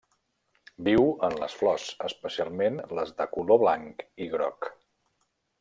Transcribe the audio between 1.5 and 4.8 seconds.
flors, especialment les de color blanc i groc.